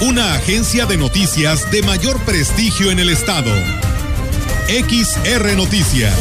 [0.00, 3.50] Una agencia de noticias de mayor prestigio en el estado.
[4.68, 6.14] XR Noticias.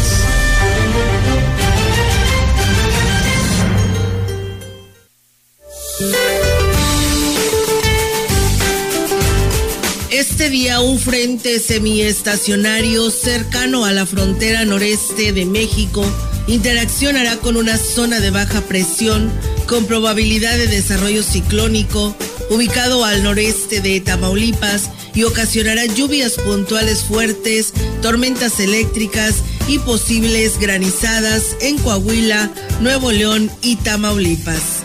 [10.12, 16.06] Este día un frente semiestacionario cercano a la frontera noreste de México
[16.48, 19.32] interaccionará con una zona de baja presión
[19.68, 22.16] con probabilidad de desarrollo ciclónico
[22.54, 29.38] ubicado al noreste de Tamaulipas y ocasionará lluvias puntuales fuertes, tormentas eléctricas
[29.68, 34.84] y posibles granizadas en Coahuila, Nuevo León y Tamaulipas.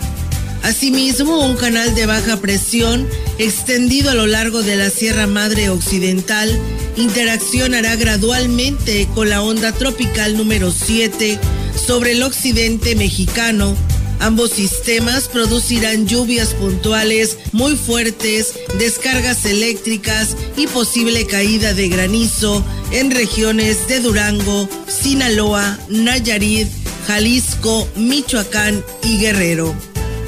[0.62, 3.06] Asimismo, un canal de baja presión
[3.38, 6.58] extendido a lo largo de la Sierra Madre Occidental
[6.96, 11.38] interaccionará gradualmente con la onda tropical número 7
[11.86, 13.76] sobre el occidente mexicano.
[14.20, 23.10] Ambos sistemas producirán lluvias puntuales muy fuertes, descargas eléctricas y posible caída de granizo en
[23.10, 26.68] regiones de Durango, Sinaloa, Nayarit,
[27.06, 29.74] Jalisco, Michoacán y Guerrero.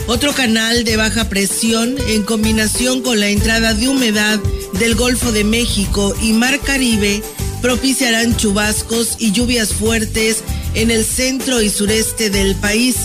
[0.07, 4.41] Otro canal de baja presión en combinación con la entrada de humedad
[4.75, 7.23] del Golfo de México y Mar Caribe
[7.61, 10.39] propiciarán chubascos y lluvias fuertes
[10.75, 12.97] en el centro y sureste del país,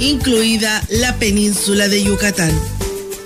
[0.00, 2.52] incluida la península de Yucatán.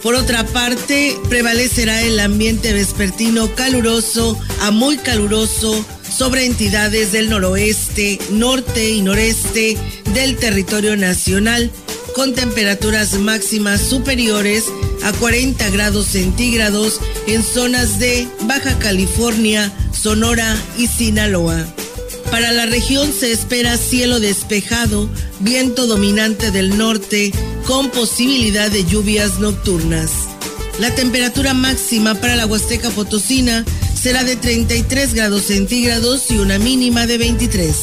[0.03, 8.19] Por otra parte, prevalecerá el ambiente vespertino caluroso a muy caluroso sobre entidades del noroeste,
[8.31, 9.77] norte y noreste
[10.13, 11.71] del territorio nacional
[12.15, 14.65] con temperaturas máximas superiores
[15.03, 21.65] a 40 grados centígrados en zonas de Baja California, Sonora y Sinaloa.
[22.31, 25.09] Para la región se espera cielo despejado,
[25.41, 27.33] viento dominante del norte
[27.67, 30.11] con posibilidad de lluvias nocturnas.
[30.79, 37.07] La temperatura máxima para la Huasteca Potosina será de 33 grados centígrados y una mínima
[37.07, 37.77] de 23.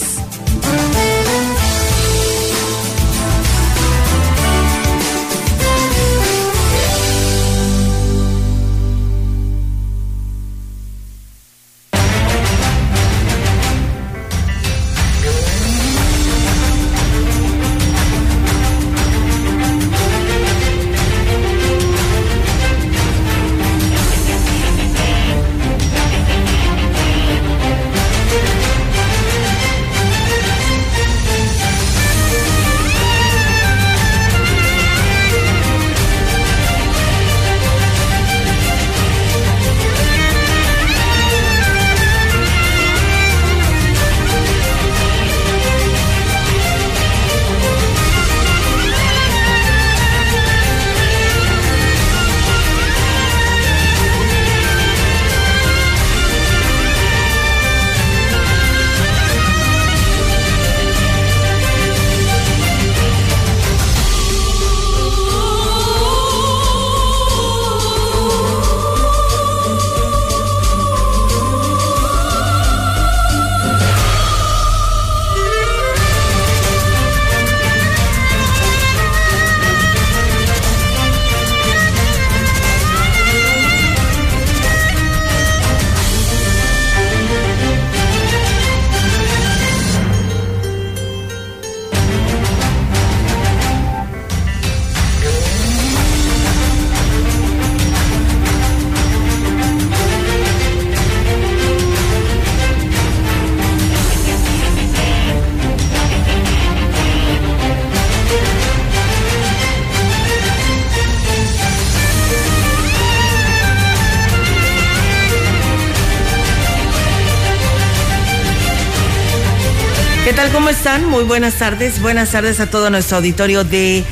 [121.08, 122.02] Muy buenas tardes.
[122.02, 124.04] Buenas tardes a todo nuestro auditorio de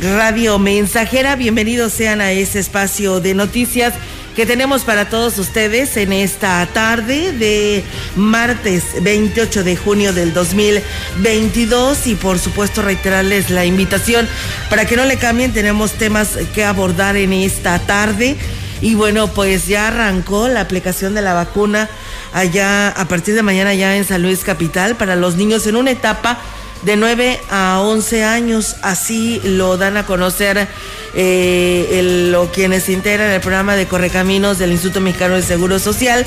[0.00, 1.34] Radio Mensajera.
[1.34, 3.94] Bienvenidos sean a ese espacio de noticias
[4.34, 7.84] que tenemos para todos ustedes en esta tarde de
[8.16, 14.28] martes 28 de junio del 2022 y por supuesto reiterarles la invitación
[14.68, 18.36] para que no le cambien, tenemos temas que abordar en esta tarde
[18.82, 21.88] Y bueno, pues ya arrancó la aplicación de la vacuna
[22.36, 25.90] allá a partir de mañana ya en San Luis Capital para los niños en una
[25.90, 26.38] etapa
[26.82, 28.76] de 9 a 11 años.
[28.82, 30.68] Así lo dan a conocer
[31.14, 36.26] eh, lo, quienes integran el programa de Correcaminos del Instituto Mexicano de Seguro Social.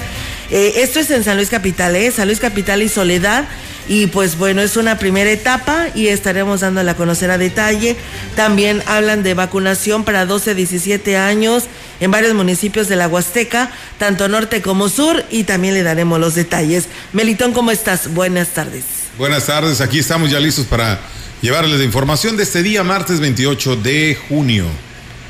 [0.49, 2.09] Eh, esto es en San Luis Capital, ¿eh?
[2.09, 3.47] San Luis Capital y Soledad.
[3.87, 7.95] Y pues bueno, es una primera etapa y estaremos dándola a conocer a detalle.
[8.35, 11.67] También hablan de vacunación para 12 a 17 años
[11.99, 16.35] en varios municipios de la Huasteca, tanto norte como sur, y también le daremos los
[16.35, 16.85] detalles.
[17.13, 18.13] Melitón, ¿cómo estás?
[18.13, 18.83] Buenas tardes.
[19.17, 20.99] Buenas tardes, aquí estamos ya listos para
[21.41, 24.65] llevarles la información de este día, martes 28 de junio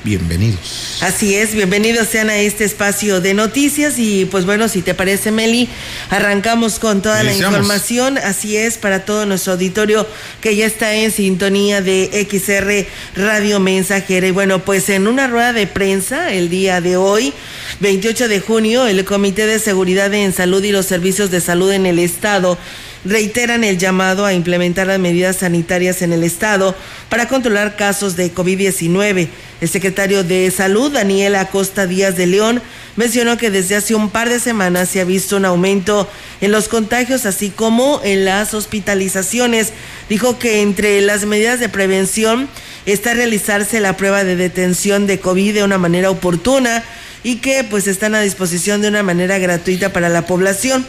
[0.04, 0.98] bienvenidos.
[1.01, 5.31] Así es, bienvenidos sean a este espacio de noticias y pues bueno, si te parece
[5.31, 5.69] Meli,
[6.10, 10.07] arrancamos con toda la información, así es, para todo nuestro auditorio
[10.42, 12.86] que ya está en sintonía de XR
[13.22, 14.28] Radio Mensajera.
[14.28, 17.34] Y bueno, pues en una rueda de prensa el día de hoy,
[17.80, 21.86] 28 de junio, el Comité de Seguridad en Salud y los Servicios de Salud en
[21.86, 22.57] el Estado
[23.06, 26.75] reiteran el llamado a implementar las medidas sanitarias en el Estado
[27.10, 29.30] para controlar casos de COVID-19.
[29.62, 32.62] El secretario de Salud, Daniel Acosta Díaz de León,
[32.96, 36.10] mencionó que desde hace un par de semanas se ha visto un aumento
[36.42, 39.74] en los contagios, así como en las hospitalizaciones.
[40.10, 42.50] Dijo que entre las medidas de prevención
[42.86, 46.84] está realizarse la prueba de detención de COVID de una manera oportuna
[47.24, 50.86] y que pues están a disposición de una manera gratuita para la población.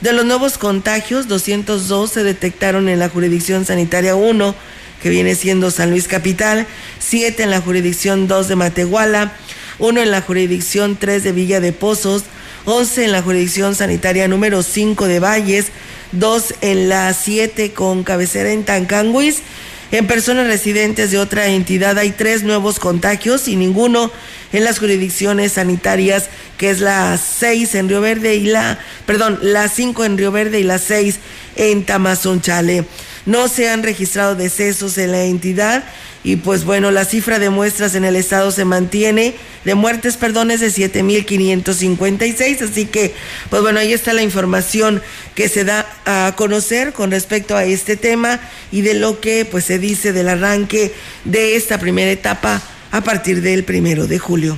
[0.00, 4.54] De los nuevos contagios, 202 se detectaron en la jurisdicción sanitaria 1,
[5.02, 6.66] que viene siendo San Luis Capital,
[7.00, 9.32] 7 en la jurisdicción 2 de Matehuala,
[9.78, 12.24] 1 en la jurisdicción 3 de Villa de Pozos,
[12.64, 15.66] 11 en la jurisdicción sanitaria número 5 de Valles,
[16.12, 19.42] 2 en la 7 con cabecera en Tancanguis
[19.90, 24.10] en personas residentes de otra entidad hay tres nuevos contagios y ninguno
[24.52, 29.68] en las jurisdicciones sanitarias, que es la seis en Río Verde y la, perdón, la
[29.68, 31.16] cinco en Río Verde y la seis
[31.56, 32.84] en Tamazunchale.
[33.26, 35.84] No se han registrado decesos en la entidad
[36.24, 39.34] y pues bueno, la cifra de muestras en el estado se mantiene,
[39.64, 43.14] de muertes, perdón, es de 7.556, así que
[43.50, 45.00] pues bueno, ahí está la información
[45.34, 48.40] que se da a conocer con respecto a este tema
[48.72, 50.92] y de lo que pues se dice del arranque
[51.24, 52.60] de esta primera etapa
[52.90, 54.56] a partir del primero de julio.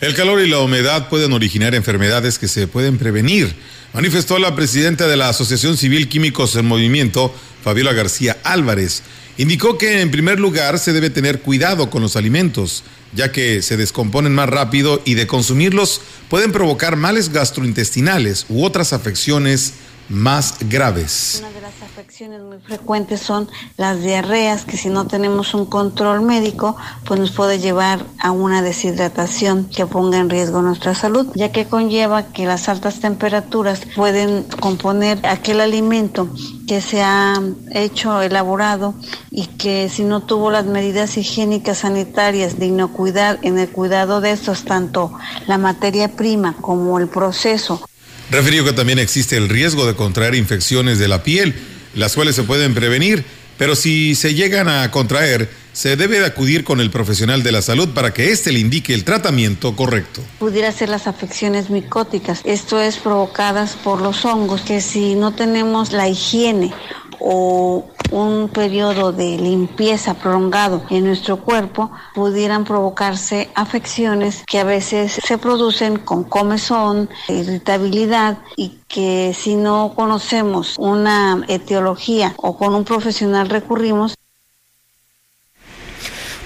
[0.00, 3.52] El calor y la humedad pueden originar enfermedades que se pueden prevenir,
[3.92, 7.34] manifestó la presidenta de la Asociación Civil Químicos en Movimiento,
[7.68, 9.02] Fabiola García Álvarez.
[9.36, 12.82] Indicó que en primer lugar se debe tener cuidado con los alimentos,
[13.12, 18.94] ya que se descomponen más rápido y de consumirlos pueden provocar males gastrointestinales u otras
[18.94, 19.74] afecciones
[20.08, 21.38] más graves.
[21.40, 26.22] Una de las afecciones muy frecuentes son las diarreas, que si no tenemos un control
[26.22, 31.52] médico, pues nos puede llevar a una deshidratación que ponga en riesgo nuestra salud, ya
[31.52, 36.28] que conlleva que las altas temperaturas pueden componer aquel alimento
[36.66, 37.40] que se ha
[37.72, 38.94] hecho, elaborado
[39.30, 44.32] y que si no tuvo las medidas higiénicas sanitarias de inocuidad en el cuidado de
[44.32, 45.12] estos, tanto
[45.46, 47.80] la materia prima como el proceso,
[48.30, 51.54] Refirió que también existe el riesgo de contraer infecciones de la piel,
[51.94, 53.24] las cuales se pueden prevenir,
[53.56, 57.88] pero si se llegan a contraer, se debe acudir con el profesional de la salud
[57.90, 60.22] para que éste le indique el tratamiento correcto.
[60.38, 65.92] Pudiera ser las afecciones micóticas, esto es provocadas por los hongos, que si no tenemos
[65.92, 66.72] la higiene
[67.20, 75.20] o un periodo de limpieza prolongado en nuestro cuerpo, pudieran provocarse afecciones que a veces
[75.24, 82.84] se producen con comezón, irritabilidad y que si no conocemos una etiología o con un
[82.84, 84.14] profesional recurrimos,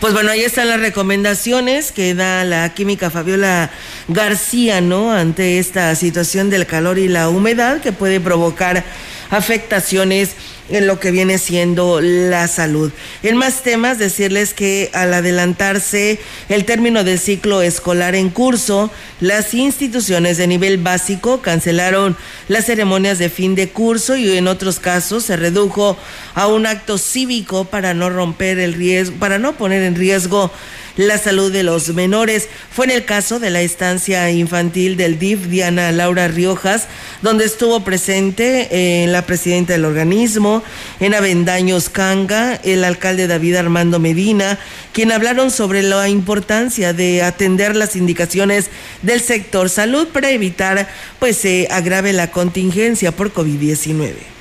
[0.03, 3.71] pues bueno, ahí están las recomendaciones que da la química Fabiola
[4.09, 5.13] García, ¿no?
[5.13, 8.83] Ante esta situación del calor y la humedad que puede provocar
[9.31, 10.35] afectaciones
[10.73, 12.91] en lo que viene siendo la salud.
[13.23, 19.55] En más temas, decirles que al adelantarse el término del ciclo escolar en curso, las
[19.55, 22.17] instituciones de nivel básico cancelaron
[22.49, 25.97] las ceremonias de fin de curso y en otros casos se redujo
[26.35, 30.51] a un acto cívico para no romper el riesgo, para no poner en riesgo
[30.97, 32.49] la salud de los menores.
[32.71, 36.87] Fue en el caso de la estancia infantil del DIF, Diana Laura Riojas,
[37.23, 40.63] donde estuvo presente eh, la presidenta del organismo,
[41.01, 44.59] en Avendaños Canga, el alcalde David Armando Medina,
[44.93, 48.71] quien hablaron sobre la importancia de atender las indicaciones
[49.03, 54.33] del sector salud para evitar pues se agrave la contingencia por COVID-19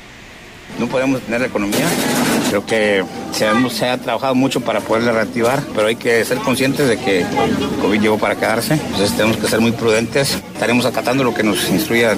[0.79, 1.85] no podemos tener la economía.
[2.51, 6.97] Creo que se, ha trabajado mucho para poderla reactivar, pero hay que ser conscientes de
[6.97, 7.25] que
[7.81, 8.73] COVID llegó para quedarse.
[8.73, 10.37] Entonces tenemos que ser muy prudentes.
[10.53, 12.09] Estaremos acatando lo que nos instruye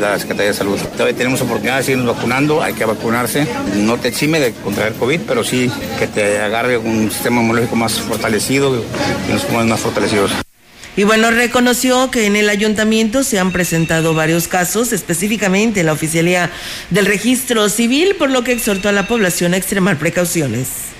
[0.00, 0.76] la Secretaría de Salud.
[0.94, 3.46] Todavía tenemos oportunidad de seguirnos vacunando, hay que vacunarse.
[3.76, 7.92] No te exime de contraer COVID, pero sí que te agarre un sistema inmunológico más
[7.92, 10.32] fortalecido y nos pongamos más fortalecidos.
[10.96, 15.92] Y bueno, reconoció que en el ayuntamiento se han presentado varios casos, específicamente en la
[15.92, 16.50] oficialía
[16.90, 20.90] del registro civil, por lo que exhortó a la población a extremar precauciones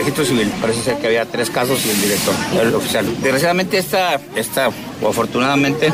[0.00, 0.50] registro civil.
[0.60, 3.06] Parece ser que había tres casos y el director, el oficial.
[3.20, 4.70] Desgraciadamente esta, esta
[5.02, 5.92] o afortunadamente,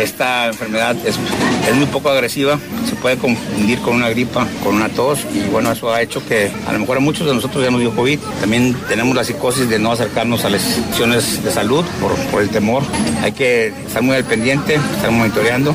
[0.00, 1.18] esta enfermedad es,
[1.74, 2.58] muy poco agresiva.
[2.88, 6.50] Se puede confundir con una gripa, con una tos y bueno, eso ha hecho que
[6.66, 8.18] a lo mejor a muchos de nosotros ya nos dio COVID.
[8.40, 12.50] También tenemos la psicosis de no acercarnos a las instituciones de salud por, por el
[12.50, 12.82] temor.
[13.22, 15.74] Hay que estar muy al pendiente, estar monitoreando.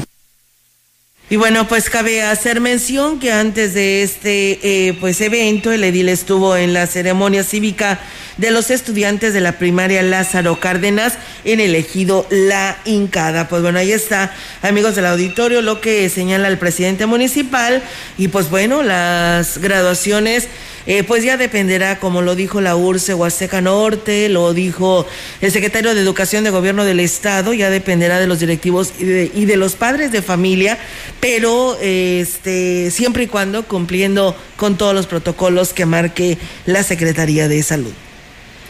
[1.28, 6.08] Y bueno, pues cabe hacer mención que antes de este eh, pues evento, el edil
[6.08, 8.00] estuvo en la ceremonia cívica
[8.38, 13.48] de los estudiantes de la primaria Lázaro Cárdenas en el ejido La Incada.
[13.48, 17.82] Pues bueno, ahí está, amigos del auditorio, lo que señala el presidente municipal
[18.20, 20.48] y pues bueno, las graduaciones
[20.88, 25.08] eh, pues ya dependerá, como lo dijo la URCE Huasteca Norte, lo dijo
[25.42, 29.58] el secretario de Educación de Gobierno del Estado, ya dependerá de los directivos y de,
[29.58, 30.78] los padres de familia,
[31.20, 37.64] pero este, siempre y cuando cumpliendo con todos los protocolos que marque la Secretaría de
[37.64, 37.94] Salud.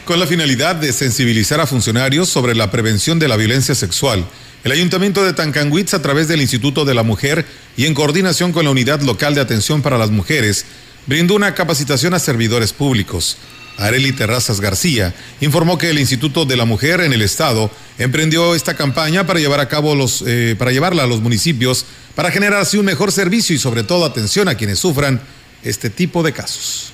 [0.06, 4.26] Con la finalidad de sensibilizar a funcionarios sobre la prevención de la violencia sexual,
[4.64, 7.46] el Ayuntamiento de Tancanwitz, a través del Instituto de la Mujer
[7.76, 10.66] y en coordinación con la Unidad Local de Atención para las Mujeres,
[11.08, 13.38] brindó una capacitación a servidores públicos.
[13.78, 18.76] Areli Terrazas García informó que el Instituto de la Mujer en el Estado emprendió esta
[18.76, 21.86] campaña para llevar a cabo los, eh, para llevarla a los municipios
[22.16, 25.22] para generar así un mejor servicio y sobre todo atención a quienes sufran
[25.64, 26.92] este tipo de casos.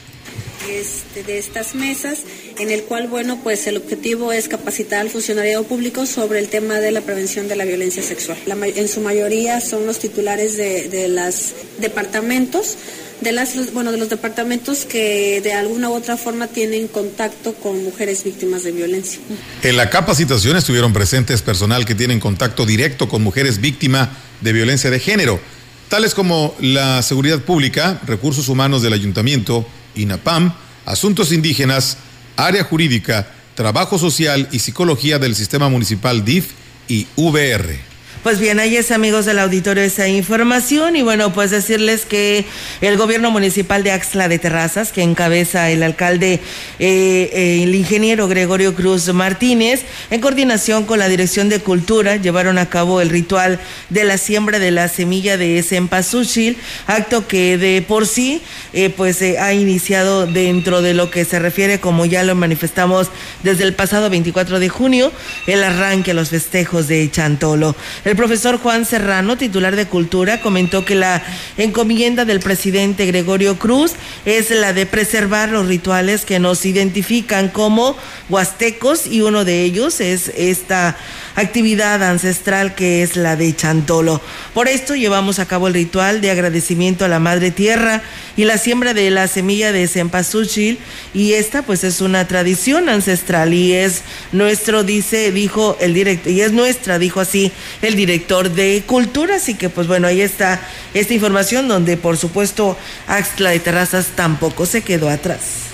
[0.68, 2.20] Este, de estas mesas,
[2.58, 6.76] en el cual, bueno, pues el objetivo es capacitar al funcionario público sobre el tema
[6.80, 8.38] de la prevención de la violencia sexual.
[8.48, 12.78] en su mayoría son los titulares de, de los departamentos
[13.22, 17.84] de las bueno de los departamentos que de alguna u otra forma tienen contacto con
[17.84, 19.20] mujeres víctimas de violencia.
[19.64, 24.10] En la capacitación estuvieron presentes personal que tienen contacto directo con mujeres víctimas
[24.42, 25.40] de violencia de género,
[25.88, 30.54] tales como la seguridad pública, recursos humanos del ayuntamiento, INAPAM,
[30.86, 31.98] asuntos indígenas,
[32.38, 36.52] área jurídica, trabajo social y psicología del sistema municipal DIF
[36.88, 37.91] y VR.
[38.24, 42.46] Pues bien, ahí es amigos del auditorio esa información y bueno, pues decirles que
[42.80, 46.34] el gobierno municipal de Axla de Terrazas, que encabeza el alcalde,
[46.78, 52.60] eh, eh, el ingeniero Gregorio Cruz Martínez, en coordinación con la Dirección de Cultura, llevaron
[52.60, 53.60] a cabo el ritual
[53.90, 59.24] de la siembra de la semilla de Sempasuchil, acto que de por sí eh, pues
[59.24, 63.08] ha iniciado dentro de lo que se refiere, como ya lo manifestamos
[63.42, 65.12] desde el pasado 24 de junio,
[65.48, 67.76] el arranque a los festejos de Chantolo.
[68.16, 71.22] Profesor Juan Serrano, titular de Cultura, comentó que la
[71.58, 73.94] encomienda del presidente Gregorio Cruz
[74.26, 77.96] es la de preservar los rituales que nos identifican como
[78.30, 80.98] huastecos y uno de ellos es esta
[81.36, 84.22] actividad ancestral que es la de Chantolo.
[84.54, 88.02] Por esto llevamos a cabo el ritual de agradecimiento a la Madre Tierra
[88.38, 90.80] y la siembra de la semilla de cempasúchil
[91.14, 96.42] y esta pues es una tradición ancestral y es nuestro, dice, dijo el director, y
[96.42, 100.62] es nuestra, dijo así el director de Cultura, así que pues bueno, ahí está
[100.94, 105.72] esta información donde por supuesto Axtla de Terrazas tampoco se quedó atrás.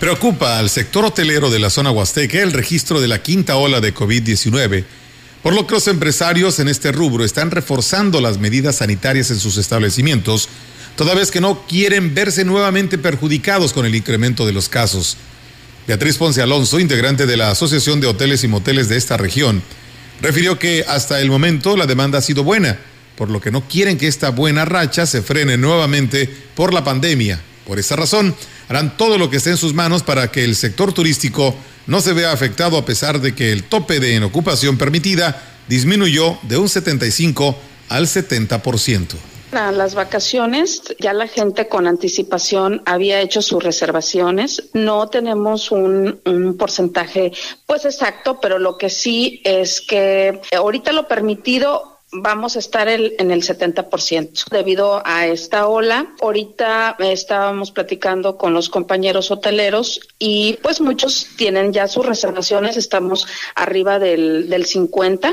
[0.00, 3.92] Preocupa al sector hotelero de la zona huasteca el registro de la quinta ola de
[3.92, 4.84] COVID-19,
[5.42, 9.56] por lo que los empresarios en este rubro están reforzando las medidas sanitarias en sus
[9.56, 10.48] establecimientos,
[10.96, 15.16] toda vez que no quieren verse nuevamente perjudicados con el incremento de los casos.
[15.86, 19.62] Beatriz Ponce Alonso, integrante de la Asociación de Hoteles y Moteles de esta región,
[20.20, 22.78] refirió que hasta el momento la demanda ha sido buena,
[23.16, 27.40] por lo que no quieren que esta buena racha se frene nuevamente por la pandemia.
[27.66, 28.34] Por esa razón,
[28.70, 31.56] harán todo lo que esté en sus manos para que el sector turístico
[31.88, 36.56] no se vea afectado a pesar de que el tope de ocupación permitida disminuyó de
[36.56, 37.56] un 75
[37.88, 39.16] al 70%.
[39.50, 44.62] Para las vacaciones, ya la gente con anticipación había hecho sus reservaciones.
[44.72, 47.32] No tenemos un, un, porcentaje
[47.66, 53.30] pues exacto, pero lo que sí es que ahorita lo permitido vamos a estar en
[53.30, 56.14] el 70% debido a esta ola.
[56.20, 63.26] Ahorita estábamos platicando con los compañeros hoteleros y pues muchos tienen ya sus reservaciones, estamos
[63.54, 65.32] arriba del, del 50.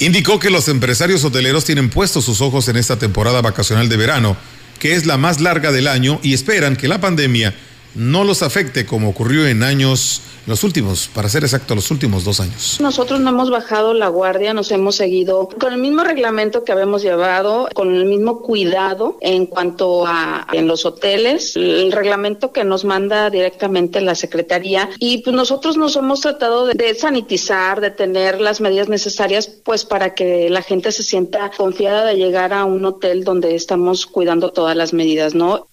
[0.00, 4.36] Indicó que los empresarios hoteleros tienen puestos sus ojos en esta temporada vacacional de verano,
[4.78, 7.54] que es la más larga del año y esperan que la pandemia
[7.94, 12.40] no los afecte como ocurrió en años, los últimos, para ser exacto, los últimos dos
[12.40, 12.78] años.
[12.80, 17.02] Nosotros no hemos bajado la guardia, nos hemos seguido con el mismo reglamento que habíamos
[17.02, 22.84] llevado, con el mismo cuidado en cuanto a en los hoteles, el reglamento que nos
[22.84, 28.40] manda directamente la Secretaría y pues nosotros nos hemos tratado de, de sanitizar, de tener
[28.40, 32.84] las medidas necesarias pues para que la gente se sienta confiada de llegar a un
[32.84, 35.67] hotel donde estamos cuidando todas las medidas, ¿no?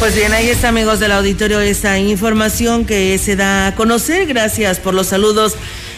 [0.00, 4.26] Pues bien, ahí está amigos del auditorio esta información que se da a conocer.
[4.26, 5.56] Gracias por los saludos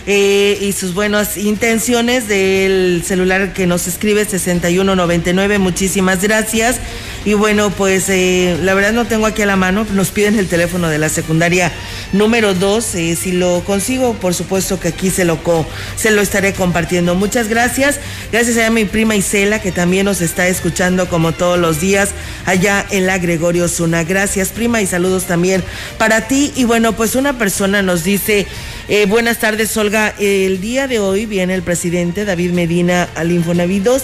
[0.08, 5.60] eh, y sus buenas intenciones del celular que nos escribe 6199.
[5.60, 6.80] Muchísimas gracias.
[7.24, 10.48] Y bueno, pues eh, la verdad no tengo aquí a la mano, nos piden el
[10.48, 11.70] teléfono de la secundaria
[12.12, 12.94] número 2.
[12.96, 15.38] Eh, si lo consigo, por supuesto que aquí se lo,
[15.94, 17.14] se lo estaré compartiendo.
[17.14, 18.00] Muchas gracias.
[18.32, 22.10] Gracias a mi prima Isela, que también nos está escuchando como todos los días
[22.44, 24.02] allá en la Gregorio Zuna.
[24.02, 25.62] Gracias, prima, y saludos también
[25.98, 26.52] para ti.
[26.56, 28.48] Y bueno, pues una persona nos dice,
[28.88, 30.12] eh, buenas tardes, Olga.
[30.18, 34.02] El día de hoy viene el presidente David Medina al Infonavit 2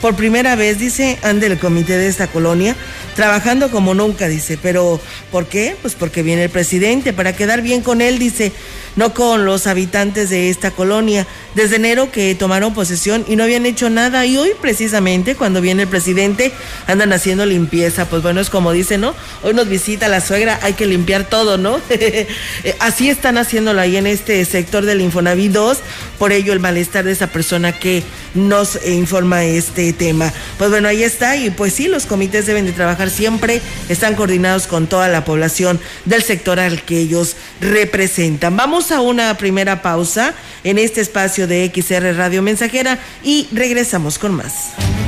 [0.00, 2.76] por primera vez, dice, ande el comité de esta colonia,
[3.16, 4.58] trabajando como nunca, dice.
[4.60, 5.00] Pero,
[5.32, 5.76] ¿por qué?
[5.80, 8.52] Pues porque viene el presidente, para quedar bien con él, dice,
[8.96, 11.26] no con los habitantes de esta colonia.
[11.54, 14.26] Desde enero que tomaron posesión y no habían hecho nada.
[14.26, 16.52] Y hoy, precisamente, cuando viene el presidente,
[16.86, 18.08] andan haciendo limpieza.
[18.08, 19.14] Pues bueno, es como dice, ¿no?
[19.42, 21.80] Hoy nos visita la suegra, hay que limpiar todo, ¿no?
[22.80, 25.78] Así están haciéndolo ahí en este sector del Infonavit 2.
[26.18, 28.02] Por ello, el malestar de esa persona que
[28.34, 30.32] nos informa este tema.
[30.58, 31.36] Pues bueno, ahí está.
[31.36, 35.80] Y pues sí, los comités deben de trabajar siempre, están coordinados con toda la población
[36.04, 38.56] del sector al que ellos representan.
[38.56, 44.36] Vamos a una primera pausa en este espacio de XR Radio Mensajera y regresamos con
[44.36, 45.07] más.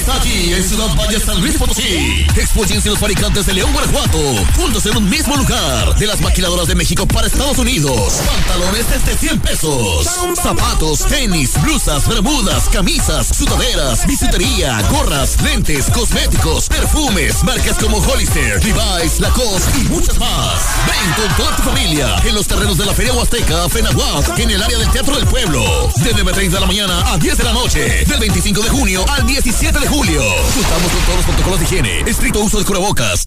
[0.00, 2.26] está aquí en Ciudad Valle San Luis Potosí.
[2.34, 4.18] Expóyense los fabricantes de León, Guanajuato,
[4.56, 5.94] juntos en un mismo lugar.
[5.96, 8.14] De las maquiladoras de México para Estados Unidos.
[8.26, 10.06] Pantalones desde 100 pesos.
[10.42, 19.20] Zapatos, tenis, blusas, bermudas, camisas, sudaderas, bisutería, gorras, lentes, cosméticos, perfumes, marcas como Hollister, Levi's,
[19.20, 20.62] Lacoste y muchas más.
[20.86, 24.62] Ven con toda tu familia en los terrenos de la Feria Huasteca, Fenahuac, en el
[24.62, 25.92] área del Teatro del Pueblo.
[25.96, 28.04] De 9.30 de la mañana a 10 de la noche.
[28.06, 30.22] Del 25 de junio al 17 de julio.
[30.54, 33.26] Contamos con todos los protocolos de higiene, estricto uso de cubrebocas.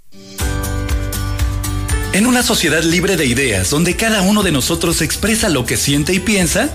[2.13, 6.13] En una sociedad libre de ideas, donde cada uno de nosotros expresa lo que siente
[6.13, 6.69] y piensa,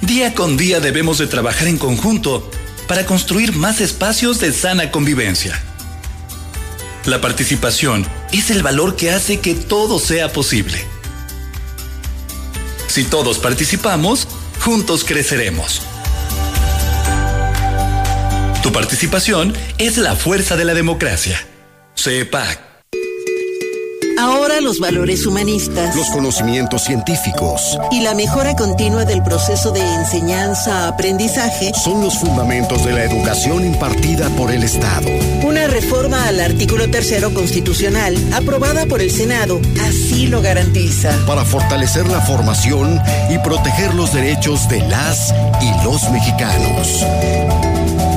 [0.00, 2.48] día con día debemos de trabajar en conjunto
[2.86, 5.60] para construir más espacios de sana convivencia.
[7.04, 10.84] La participación es el valor que hace que todo sea posible.
[12.86, 14.28] Si todos participamos,
[14.60, 15.82] juntos creceremos.
[18.66, 21.38] Tu participación es la fuerza de la democracia.
[21.94, 22.58] CEPAC.
[24.18, 25.94] Ahora los valores humanistas.
[25.94, 27.78] Los conocimientos científicos.
[27.92, 31.74] Y la mejora continua del proceso de enseñanza-aprendizaje.
[31.74, 35.08] Son los fundamentos de la educación impartida por el Estado.
[35.44, 41.16] Una reforma al artículo tercero constitucional, aprobada por el Senado, así lo garantiza.
[41.24, 43.00] Para fortalecer la formación
[43.30, 47.85] y proteger los derechos de las y los mexicanos.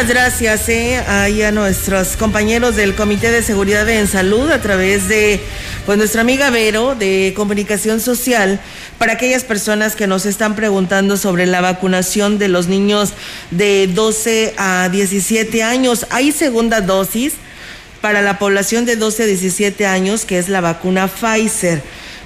[0.00, 0.96] Muchísimas gracias eh,
[1.44, 5.40] a nuestros compañeros del Comité de Seguridad en Salud a través de
[5.84, 8.60] pues, nuestra amiga Vero de Comunicación Social
[8.96, 13.12] para aquellas personas que nos están preguntando sobre la vacunación de los niños
[13.50, 16.06] de 12 a 17 años.
[16.08, 17.34] Hay segunda dosis
[18.00, 21.82] para la población de 12 a 17 años, que es la vacuna Pfizer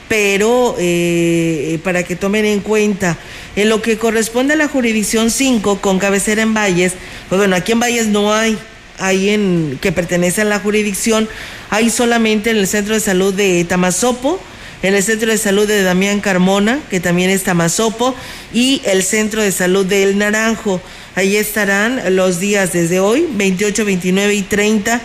[0.09, 3.19] pero eh, para que tomen en cuenta,
[3.57, 6.93] en lo que corresponde a la jurisdicción 5 con cabecera en Valles,
[7.29, 8.59] pues bueno, aquí en Valles no hay,
[8.99, 11.29] hay en que pertenece a la jurisdicción,
[11.71, 14.41] hay solamente en el centro de salud de Tamazopo,
[14.83, 18.15] en el centro de salud de Damián Carmona, que también es Tamazopo,
[18.53, 20.81] y el centro de salud de El Naranjo.
[21.15, 25.01] Ahí estarán los días desde hoy, 28, 29 y 30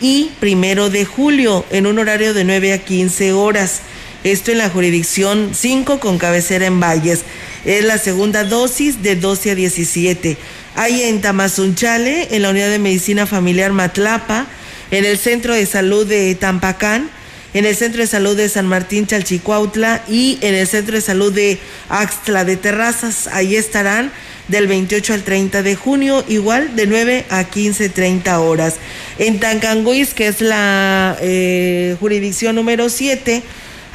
[0.00, 3.80] y primero de julio, en un horario de 9 a 15 horas.
[4.24, 7.20] Esto en la jurisdicción 5 con cabecera en Valles.
[7.66, 10.38] Es la segunda dosis de 12 a 17.
[10.76, 14.46] Hay en Tamazunchale, en la unidad de medicina familiar Matlapa,
[14.90, 17.10] en el centro de salud de Tampacán,
[17.52, 21.30] en el centro de salud de San Martín Chalchicuautla y en el centro de salud
[21.30, 21.58] de
[21.90, 23.26] Axtla de Terrazas.
[23.26, 24.10] Ahí estarán
[24.48, 28.76] del 28 al 30 de junio, igual de 9 a 15, 30 horas.
[29.18, 33.42] En Tancanguis, que es la eh, jurisdicción número 7,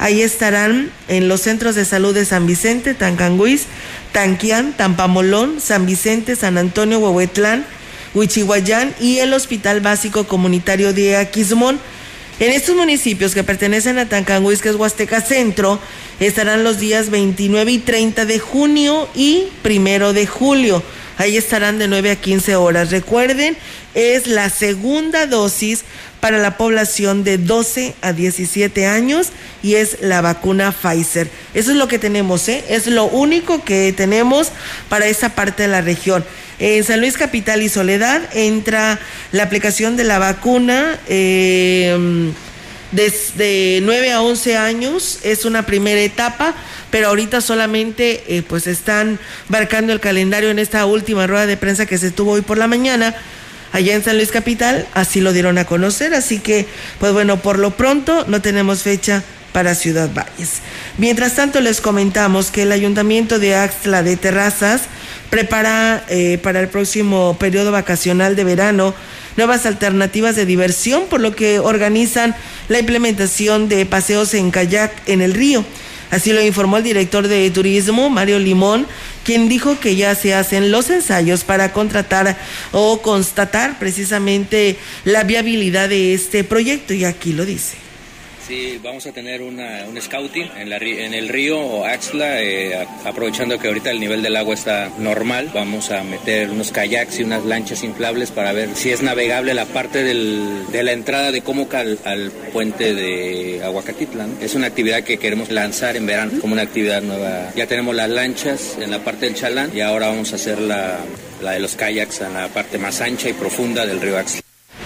[0.00, 3.66] Ahí estarán en los centros de salud de San Vicente, Tancanguis,
[4.12, 7.66] Tanquián, Tampamolón, San Vicente, San Antonio, Huehuetlán,
[8.14, 11.78] Huichihuayán y el Hospital Básico Comunitario de Aquismón.
[12.38, 15.78] En estos municipios que pertenecen a Tancanguis, que es Huasteca Centro,
[16.18, 20.82] estarán los días 29 y 30 de junio y primero de julio.
[21.20, 22.90] Ahí estarán de 9 a 15 horas.
[22.90, 23.54] Recuerden,
[23.92, 25.84] es la segunda dosis
[26.18, 29.28] para la población de 12 a 17 años
[29.62, 31.28] y es la vacuna Pfizer.
[31.52, 32.64] Eso es lo que tenemos, ¿eh?
[32.70, 34.48] es lo único que tenemos
[34.88, 36.24] para esa parte de la región.
[36.58, 38.98] En San Luis Capital y Soledad entra
[39.30, 40.98] la aplicación de la vacuna.
[41.06, 42.32] Eh,
[42.92, 45.20] desde 9 a 11 años.
[45.22, 46.54] Es una primera etapa,
[46.90, 51.86] pero ahorita solamente eh, pues están marcando el calendario en esta última rueda de prensa
[51.86, 53.14] que se tuvo hoy por la mañana
[53.72, 56.66] allá en San Luis Capital, así lo dieron a conocer, así que
[56.98, 59.22] pues bueno, por lo pronto no tenemos fecha
[59.52, 60.60] para Ciudad Valles.
[60.98, 64.82] Mientras tanto les comentamos que el Ayuntamiento de Axtla de Terrazas
[65.28, 68.94] prepara eh, para el próximo periodo vacacional de verano
[69.36, 72.34] nuevas alternativas de diversión, por lo que organizan
[72.68, 75.64] la implementación de paseos en kayak en el río.
[76.10, 78.86] Así lo informó el director de turismo, Mario Limón,
[79.24, 82.36] quien dijo que ya se hacen los ensayos para contratar
[82.72, 87.89] o constatar precisamente la viabilidad de este proyecto y aquí lo dice.
[88.82, 93.68] Vamos a tener una, un scouting en, la, en el río Axla, eh, aprovechando que
[93.68, 95.50] ahorita el nivel del agua está normal.
[95.54, 99.66] Vamos a meter unos kayaks y unas lanchas inflables para ver si es navegable la
[99.66, 104.38] parte de la entrada de Comoca al, al puente de Aguacatitlán.
[104.40, 107.52] Es una actividad que queremos lanzar en verano como una actividad nueva.
[107.54, 110.98] Ya tenemos las lanchas en la parte del Chalán y ahora vamos a hacer la,
[111.40, 114.39] la de los kayaks en la parte más ancha y profunda del río Axla.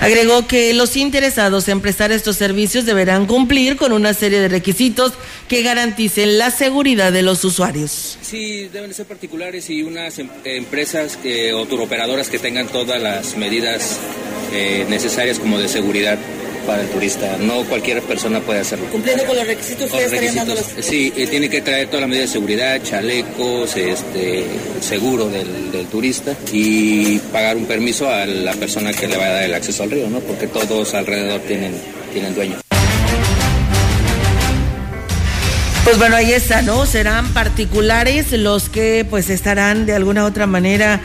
[0.04, 5.14] Agregó que los interesados en prestar estos servicios deberán cumplir con una serie de requisitos
[5.48, 8.18] que garanticen la seguridad de los usuarios.
[8.20, 11.18] Sí, deben de ser particulares y unas em empresas
[11.54, 13.98] o turoperadoras que tengan todas las medidas
[14.52, 16.18] eh, necesarias como de seguridad
[16.66, 17.36] para el turista.
[17.38, 18.86] No cualquier persona puede hacerlo.
[18.90, 20.56] Cumpliendo con los requisitos, ustedes estarían dando.
[20.80, 24.44] Sí, eh, tiene que traer todas las medidas de seguridad, chalecos, este,
[24.80, 29.30] seguro del, del, turista y pagar un permiso a la persona que le va a
[29.30, 30.20] dar el acceso al río, ¿no?
[30.20, 31.72] Porque todos alrededor tienen,
[32.12, 32.56] tienen dueño.
[35.84, 36.86] Pues bueno, ahí está, ¿no?
[36.86, 40.98] Serán particulares los que pues estarán de alguna otra manera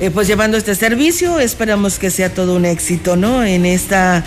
[0.00, 1.38] eh, pues llevando este servicio.
[1.38, 3.44] Esperamos que sea todo un éxito, ¿no?
[3.44, 4.24] En esta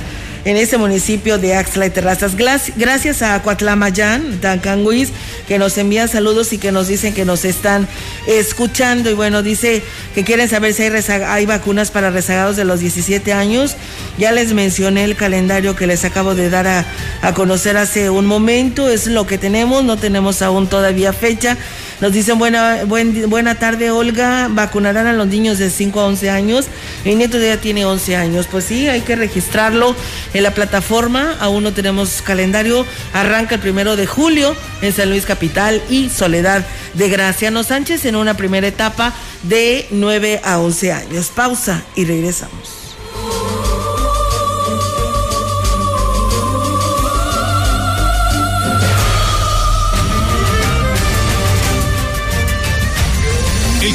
[0.48, 2.38] en este municipio de Axla y Terrazas.
[2.38, 5.10] Gracias a Coatlamayán, Tancanguis,
[5.46, 7.86] que nos envían saludos y que nos dicen que nos están
[8.28, 9.10] escuchando.
[9.10, 9.84] Y bueno, dice
[10.16, 13.76] que quieren saber si hay, vacunas para rezagados de los 17 años.
[14.18, 18.88] Ya les mencioné el calendario que les acabo de dar a conocer hace un momento.
[18.88, 21.58] Es lo que tenemos, no tenemos aún todavía fecha.
[22.00, 24.50] Nos dicen buena, buen, buena tarde, Olga.
[24.52, 26.66] Vacunarán a los niños de 5 a 11 años.
[27.04, 28.48] Mi nieto ya tiene 11 años.
[28.52, 29.96] Pues sí, hay que registrarlo
[30.34, 31.36] en la plataforma.
[31.40, 32.86] Aún no tenemos calendario.
[33.14, 38.16] Arranca el primero de julio en San Luis Capital y Soledad de Graciano Sánchez en
[38.16, 41.32] una primera etapa de 9 a 11 años.
[41.34, 42.77] Pausa y regresamos.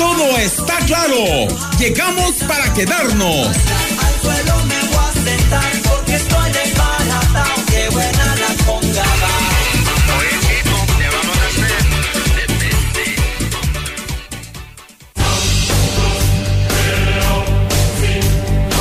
[0.00, 1.46] Todo está claro.
[1.78, 3.48] Llegamos para quedarnos.
[3.48, 7.62] Al suelo me voy a sentar porque estoy desbaratado.
[7.68, 9.04] Qué buena la conga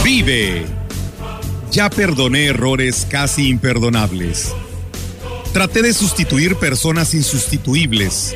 [0.05, 0.65] Vive.
[1.69, 4.53] Ya perdoné errores casi imperdonables.
[5.51, 8.35] Traté de sustituir personas insustituibles,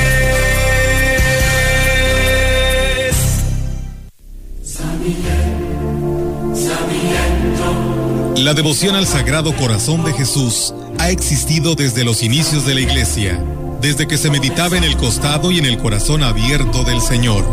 [8.41, 13.39] La devoción al Sagrado Corazón de Jesús ha existido desde los inicios de la Iglesia,
[13.81, 17.45] desde que se meditaba en el costado y en el corazón abierto del Señor.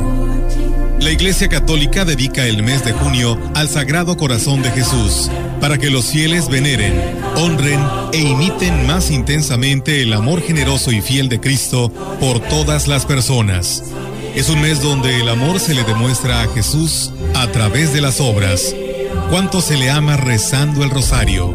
[0.98, 5.90] La Iglesia Católica dedica el mes de junio al Sagrado Corazón de Jesús, para que
[5.90, 6.94] los fieles veneren,
[7.36, 7.80] honren
[8.14, 13.84] e imiten más intensamente el amor generoso y fiel de Cristo por todas las personas.
[14.34, 18.22] Es un mes donde el amor se le demuestra a Jesús a través de las
[18.22, 18.74] obras.
[19.30, 21.54] ¿Cuánto se le ama rezando el rosario?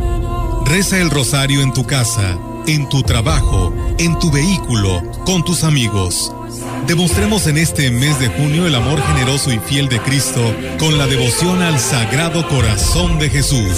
[0.65, 2.37] Reza el rosario en tu casa,
[2.67, 6.33] en tu trabajo, en tu vehículo, con tus amigos.
[6.87, 11.07] Demostremos en este mes de junio el amor generoso y fiel de Cristo con la
[11.07, 13.77] devoción al Sagrado Corazón de Jesús.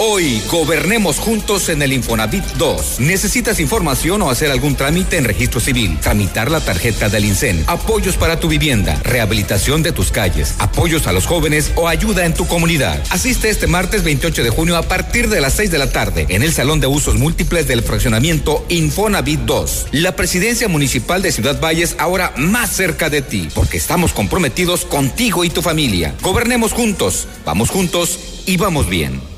[0.00, 3.00] Hoy gobernemos juntos en el Infonavit 2.
[3.00, 5.98] ¿Necesitas información o hacer algún trámite en registro civil?
[6.00, 11.12] Tramitar la tarjeta del INSEN, apoyos para tu vivienda, rehabilitación de tus calles, apoyos a
[11.12, 13.02] los jóvenes o ayuda en tu comunidad.
[13.10, 16.44] Asiste este martes 28 de junio a partir de las 6 de la tarde en
[16.44, 19.86] el Salón de Usos Múltiples del Fraccionamiento Infonavit 2.
[19.90, 25.42] La Presidencia Municipal de Ciudad Valles ahora más cerca de ti, porque estamos comprometidos contigo
[25.44, 26.14] y tu familia.
[26.22, 29.37] Gobernemos juntos, vamos juntos y vamos bien.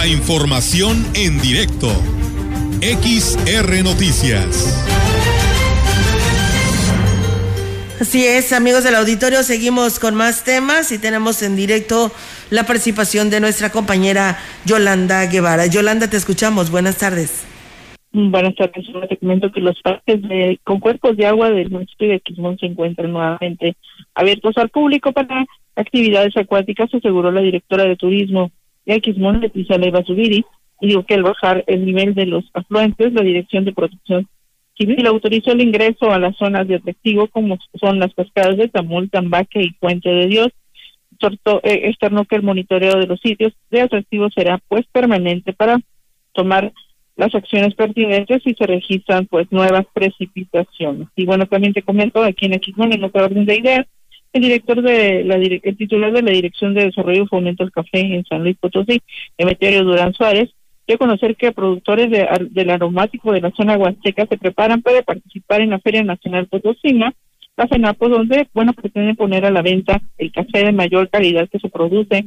[0.00, 1.88] La información en directo.
[2.80, 4.82] XR Noticias.
[8.00, 12.10] Así es, amigos del auditorio, seguimos con más temas y tenemos en directo
[12.48, 15.66] la participación de nuestra compañera Yolanda Guevara.
[15.66, 16.70] Yolanda, te escuchamos.
[16.70, 17.46] Buenas tardes.
[18.10, 22.08] Buenas tardes, solo te comento que los parques de, con cuerpos de agua del municipio
[22.08, 23.76] de Quismón se encuentran nuevamente
[24.14, 25.44] abiertos al público para
[25.76, 28.50] actividades acuáticas, aseguró la directora de turismo
[28.98, 30.44] Quismón, Leticia Leiva Zubiri,
[30.80, 34.26] y dijo que al bajar el nivel de los afluentes, la Dirección de Protección
[34.80, 39.10] Civil autorizó el ingreso a las zonas de atractivo como son las cascadas de Tamul,
[39.10, 40.48] Tambaque y Puente de Dios.
[41.20, 45.78] Externó externó que el monitoreo de los sitios de atractivo será pues permanente para
[46.32, 46.72] tomar
[47.16, 51.08] las acciones pertinentes y se registran pues nuevas precipitaciones.
[51.14, 53.86] Y bueno, también te comento aquí en Xmon, en otra orden de ideas,
[54.32, 58.00] el director de la el titular de la Dirección de Desarrollo y Fomento del Café
[58.00, 59.00] en San Luis Potosí,
[59.36, 60.50] Emeterio Durán Suárez,
[60.86, 65.02] dio a conocer que productores de, del aromático de la zona huasteca se preparan para
[65.02, 67.12] participar en la Feria Nacional Potosina,
[67.56, 71.58] la FENAPO, donde, bueno, pretenden poner a la venta el café de mayor calidad que
[71.58, 72.24] se produce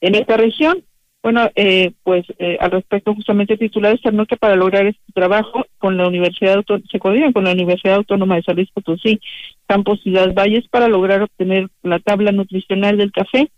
[0.00, 0.82] en esta región.
[1.22, 5.98] Bueno, eh, pues eh, al respecto justamente titular externó que para lograr este trabajo con
[5.98, 9.20] la Universidad se coordinan con la Universidad Autónoma de San Luis Potosí,
[9.66, 13.50] Campos Ciudad Valles para lograr obtener la tabla nutricional del café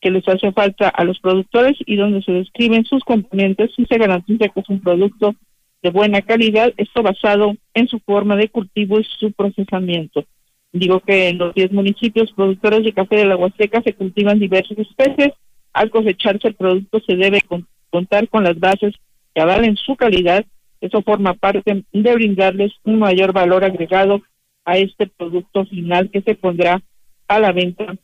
[0.00, 3.98] que les hace falta a los productores y donde se describen sus componentes y se
[3.98, 5.34] garantiza que es un producto
[5.82, 10.24] de buena calidad, esto basado en su forma de cultivo y su procesamiento.
[10.72, 14.78] Digo que en los 10 municipios productores de café de la Huasteca se cultivan diversas
[14.78, 15.32] especies
[15.76, 17.42] al cosecharse el producto se debe
[17.90, 18.94] contar con las bases
[19.34, 20.44] que avalen su calidad.
[20.80, 24.22] Eso forma parte de brindarles un mayor valor agregado
[24.64, 26.82] a este producto final que se pondrá
[27.28, 27.94] a la venta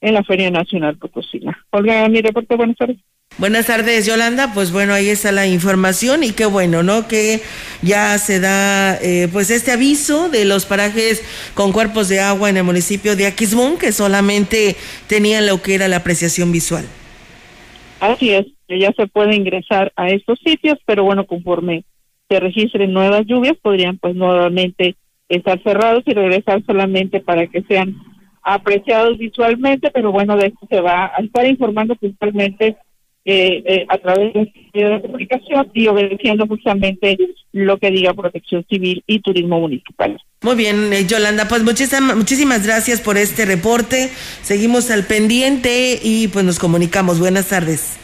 [0.00, 1.56] en la Feria Nacional Potosina.
[1.70, 2.96] Olga, mi reporte, buenas tardes.
[3.38, 4.52] Buenas tardes, Yolanda.
[4.52, 7.06] Pues bueno, ahí está la información y qué bueno, ¿no?
[7.06, 7.42] Que
[7.80, 11.22] ya se da eh, pues este aviso de los parajes
[11.54, 14.76] con cuerpos de agua en el municipio de Aquismón que solamente
[15.06, 16.84] tenían lo que era la apreciación visual.
[18.00, 21.84] Así es, ya se puede ingresar a estos sitios, pero bueno, conforme
[22.28, 24.96] se registren nuevas lluvias, podrían pues nuevamente
[25.28, 27.96] estar cerrados y regresar solamente para que sean
[28.42, 32.76] apreciados visualmente, pero bueno, de esto se va a estar informando principalmente
[33.24, 37.18] eh, eh, a través de la comunicación y obedeciendo justamente
[37.52, 40.18] lo que diga Protección Civil y Turismo Municipal.
[40.42, 44.08] Muy bien, eh, Yolanda, pues muchísimas, muchísimas gracias por este reporte.
[44.40, 47.20] Seguimos al pendiente y pues nos comunicamos.
[47.20, 47.98] Buenas tardes.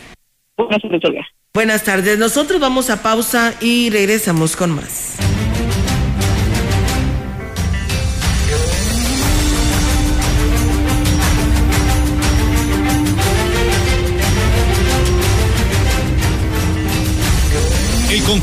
[0.58, 1.26] Buenas tardes, Olga.
[1.54, 2.18] Buenas tardes.
[2.18, 5.16] Nosotros vamos a pausa y regresamos con más.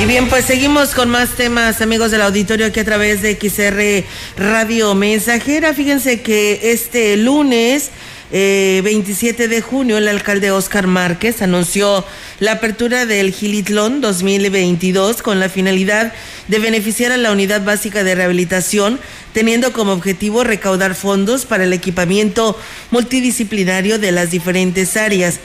[0.00, 4.04] Y bien, pues seguimos con más temas, amigos del auditorio, aquí a través de XR
[4.36, 5.74] Radio Mensajera.
[5.74, 7.90] Fíjense que este lunes
[8.30, 12.04] 27 eh, de junio, el alcalde Oscar Márquez anunció
[12.38, 16.12] la apertura del Gilitlón 2022 con la finalidad
[16.46, 19.00] de beneficiar a la unidad básica de rehabilitación,
[19.32, 22.56] teniendo como objetivo recaudar fondos para el equipamiento
[22.90, 25.40] multidisciplinario de las diferentes áreas.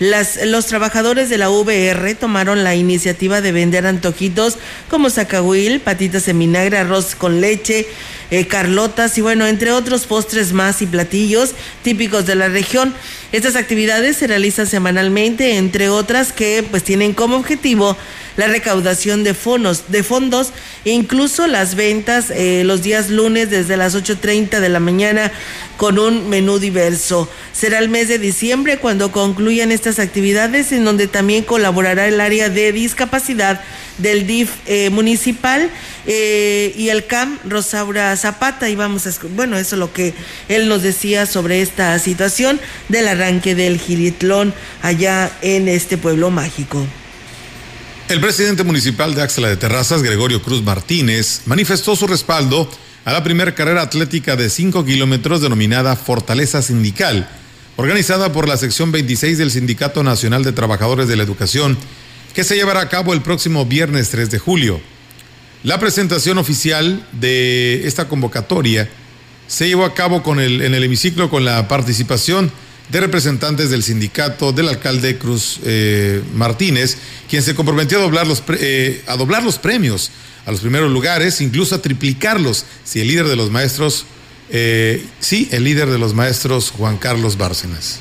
[0.00, 4.56] Las, los trabajadores de la VR tomaron la iniciativa de vender antojitos
[4.88, 7.86] como zacahuil, patitas en vinagre, arroz con leche,
[8.30, 12.94] eh, carlotas y bueno, entre otros postres más y platillos típicos de la región.
[13.32, 17.96] Estas actividades se realizan semanalmente, entre otras que pues tienen como objetivo
[18.38, 20.52] la recaudación de fondos, de fondos
[20.84, 25.32] e incluso las ventas eh, los días lunes desde las 8.30 de la mañana
[25.76, 27.28] con un menú diverso.
[27.52, 32.48] Será el mes de diciembre cuando concluyan estas actividades en donde también colaborará el área
[32.48, 33.60] de discapacidad
[33.98, 35.68] del DIF eh, municipal
[36.06, 40.14] eh, y el CAM Rosaura Zapata y vamos a bueno eso es lo que
[40.48, 46.86] él nos decía sobre esta situación del arranque del giritlón allá en este pueblo mágico.
[48.08, 52.66] El presidente municipal de Axla de Terrazas, Gregorio Cruz Martínez, manifestó su respaldo
[53.04, 57.28] a la primera carrera atlética de 5 kilómetros denominada Fortaleza Sindical,
[57.76, 61.76] organizada por la sección 26 del Sindicato Nacional de Trabajadores de la Educación
[62.32, 64.80] que se llevará a cabo el próximo viernes 3 de julio.
[65.62, 68.88] La presentación oficial de esta convocatoria
[69.48, 72.52] se llevó a cabo con el, en el hemiciclo con la participación de
[72.90, 76.96] representantes del sindicato del alcalde Cruz eh, Martínez,
[77.28, 80.10] quien se comprometió a doblar, los eh, a doblar los premios
[80.46, 84.06] a los primeros lugares, incluso a triplicarlos si el líder de los maestros,
[84.48, 88.00] eh, sí, el líder de los maestros Juan Carlos Bárcenas.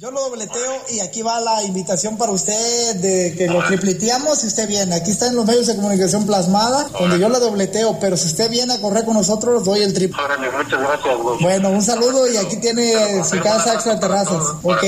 [0.00, 4.46] Yo lo dobleteo y aquí va la invitación para usted de que lo tripleteamos y
[4.46, 4.94] usted viene.
[4.94, 8.48] Aquí está en los medios de comunicación plasmada, donde yo la dobleteo, pero si usted
[8.48, 10.16] viene a correr con nosotros, doy el triple.
[10.56, 11.14] muchas gracias.
[11.42, 14.42] Bueno, un saludo y aquí tiene su casa extra terrazas.
[14.62, 14.82] Ok.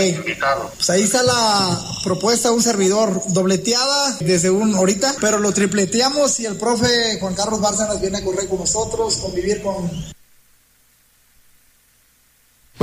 [0.76, 6.46] Pues ahí está la propuesta, un servidor dobleteada desde un ahorita, pero lo tripleteamos y
[6.46, 9.90] el profe Juan Carlos Bárcenas viene a correr con nosotros, convivir con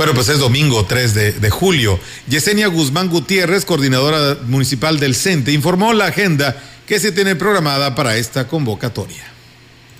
[0.00, 2.00] bueno, pues es domingo 3 de, julio.
[2.26, 8.16] Yesenia Guzmán Gutiérrez, coordinadora municipal del CENTE, informó la agenda que se tiene programada para
[8.16, 9.22] esta convocatoria.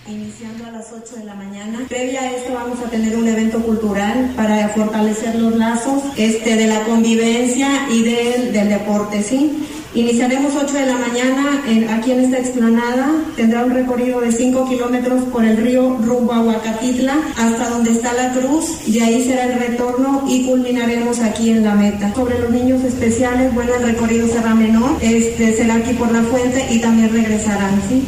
[0.09, 1.81] Iniciando a las 8 de la mañana.
[1.87, 6.67] Previa a esto vamos a tener un evento cultural para fortalecer los lazos este, de
[6.67, 9.69] la convivencia y del, del deporte, ¿sí?
[9.93, 13.11] Iniciaremos 8 de la mañana aquí en esta explanada.
[13.35, 18.13] Tendrá un recorrido de 5 kilómetros por el río rumbo a Huacatitla hasta donde está
[18.13, 18.87] la cruz.
[18.87, 22.15] Y ahí será el retorno y culminaremos aquí en la meta.
[22.15, 24.97] Sobre los niños especiales, bueno, el recorrido será menor.
[25.03, 28.07] Este será aquí por la fuente y también regresarán, ¿sí?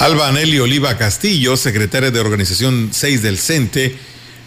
[0.00, 3.94] Alba Aneli Oliva Castillo, secretaria de Organización 6 del CENTE,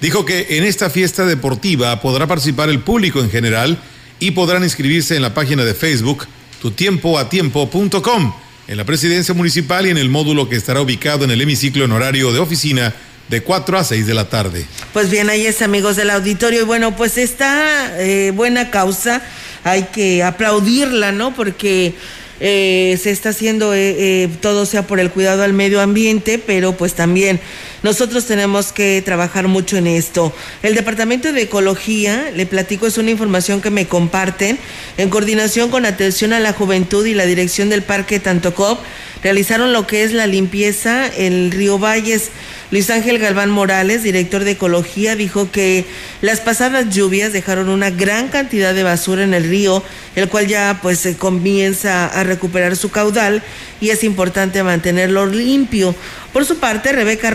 [0.02, 3.80] dijo que en esta fiesta deportiva podrá participar el público en general
[4.20, 6.28] y podrán inscribirse en la página de Facebook
[6.61, 8.34] tutiempoatiempo.com,
[8.68, 11.91] en la presidencia municipal y en el módulo que estará ubicado en el hemiciclo en
[11.91, 12.93] horario de oficina
[13.30, 14.65] de 4 a 6 de la tarde.
[14.93, 19.22] Pues bien, ahí es amigos del auditorio y bueno, pues esta eh, buena causa
[19.63, 21.36] hay que aplaudirla, ¿no?
[21.36, 21.95] Porque
[22.40, 26.74] eh, se está haciendo eh, eh, todo sea por el cuidado al medio ambiente, pero
[26.74, 27.40] pues también
[27.84, 30.34] nosotros tenemos que trabajar mucho en esto.
[30.62, 34.60] El Departamento de Ecología, le platico, es una información que me comparten,
[34.98, 38.80] en coordinación con atención a la juventud y la dirección del Parque Tantocop,
[39.24, 42.30] realizaron lo que es la limpieza en el río Valles.
[42.70, 45.86] Luis Ángel Galván Morales, director de Ecología, dijo que
[46.22, 49.82] las pasadas lluvias dejaron una gran cantidad de basura en el río,
[50.18, 53.41] el cual ya pues se comienza a recuperar su caudal
[53.80, 55.95] y es importante mantenerlo limpio.
[56.34, 57.32] Por su parte, Rebeca,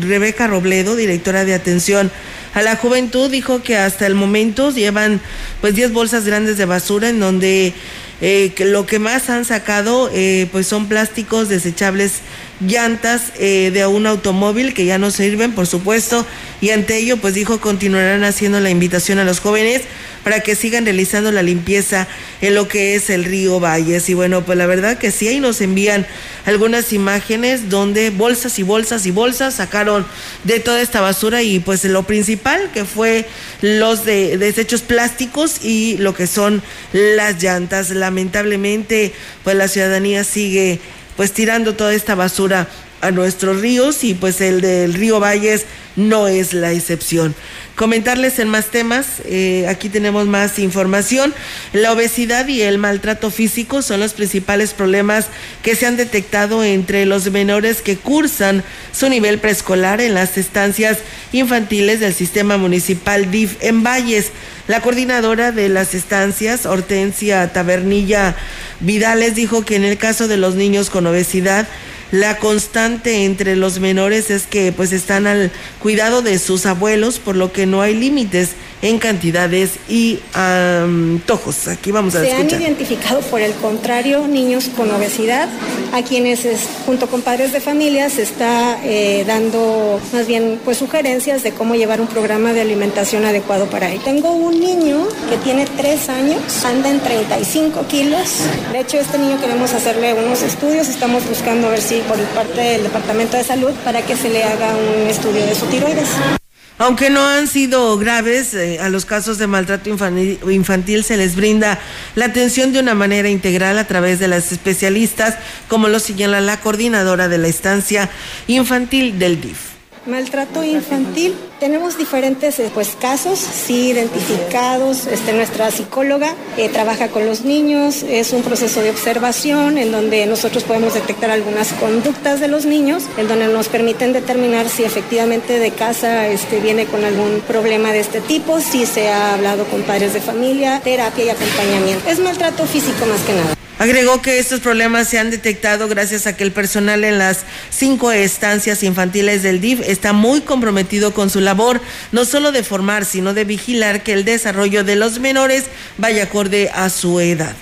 [0.00, 2.10] Rebeca Robledo, directora de atención
[2.52, 5.22] a la juventud, dijo que hasta el momento llevan
[5.62, 7.72] pues 10 bolsas grandes de basura en donde
[8.20, 12.20] eh, lo que más han sacado eh, pues son plásticos desechables
[12.60, 16.26] llantas eh, de un automóvil que ya no sirven, por supuesto,
[16.60, 19.82] y ante ello, pues dijo, continuarán haciendo la invitación a los jóvenes
[20.24, 22.06] para que sigan realizando la limpieza
[22.40, 24.08] en lo que es el río Valles.
[24.08, 26.06] Y bueno, pues la verdad que sí, ahí nos envían
[26.44, 30.06] algunas imágenes donde bolsas y bolsas y bolsas sacaron
[30.44, 33.26] de toda esta basura y pues lo principal que fue
[33.62, 37.90] los de, desechos plásticos y lo que son las llantas.
[37.90, 40.80] Lamentablemente, pues la ciudadanía sigue
[41.18, 42.68] pues tirando toda esta basura
[43.00, 45.66] a nuestros ríos y pues el del río Valles
[45.96, 47.34] no es la excepción.
[47.74, 51.34] Comentarles en más temas, eh, aquí tenemos más información.
[51.72, 55.26] La obesidad y el maltrato físico son los principales problemas
[55.64, 58.62] que se han detectado entre los menores que cursan
[58.92, 60.98] su nivel preescolar en las estancias
[61.32, 64.30] infantiles del sistema municipal DIF en Valles.
[64.68, 68.36] La coordinadora de las estancias, Hortensia Tabernilla
[68.80, 71.66] Vidales, dijo que en el caso de los niños con obesidad,
[72.12, 75.50] la constante entre los menores es que pues están al
[75.80, 78.50] cuidado de sus abuelos, por lo que no hay límites
[78.82, 81.68] en cantidades y antojos.
[81.68, 85.48] Aquí vamos a Se han identificado, por el contrario, niños con obesidad,
[85.92, 86.46] a quienes
[86.86, 91.74] junto con padres de familia se está eh, dando más bien pues sugerencias de cómo
[91.74, 94.04] llevar un programa de alimentación adecuado para ellos.
[94.04, 98.42] Tengo un niño que tiene tres años, anda en 35 kilos.
[98.72, 102.82] De hecho, este niño queremos hacerle unos estudios, estamos buscando ver si por parte del
[102.84, 106.37] Departamento de Salud para que se le haga un estudio de su tiroides.
[106.78, 111.34] Aunque no han sido graves, eh, a los casos de maltrato infantil, infantil, se les
[111.34, 111.78] brinda
[112.14, 116.60] la atención de una manera integral a través de las especialistas, como lo señala la
[116.60, 118.08] coordinadora de la estancia
[118.46, 119.77] infantil del DIF.
[120.06, 121.34] Maltrato infantil.
[121.60, 125.06] Tenemos diferentes eh, pues, casos, sí identificados.
[125.06, 128.02] Este, nuestra psicóloga eh, trabaja con los niños.
[128.02, 133.04] Es un proceso de observación en donde nosotros podemos detectar algunas conductas de los niños,
[133.16, 138.00] en donde nos permiten determinar si efectivamente de casa este, viene con algún problema de
[138.00, 142.08] este tipo, si se ha hablado con padres de familia, terapia y acompañamiento.
[142.08, 143.67] Es maltrato físico más que nada.
[143.78, 148.10] Agregó que estos problemas se han detectado gracias a que el personal en las cinco
[148.10, 153.34] estancias infantiles del DIF está muy comprometido con su labor, no solo de formar, sino
[153.34, 155.64] de vigilar que el desarrollo de los menores
[155.96, 157.54] vaya acorde a su edad.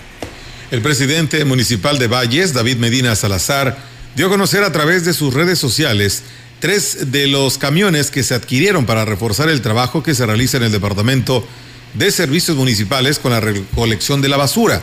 [0.71, 3.77] El presidente municipal de Valles, David Medina Salazar,
[4.17, 6.23] dio a conocer a través de sus redes sociales
[6.61, 10.63] tres de los camiones que se adquirieron para reforzar el trabajo que se realiza en
[10.63, 11.47] el Departamento
[11.93, 14.81] de Servicios Municipales con la recolección de la basura.